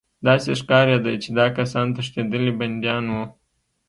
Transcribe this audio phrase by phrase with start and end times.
[0.27, 3.23] داسې ښکارېده چې دا کسان تښتېدلي بندیان وو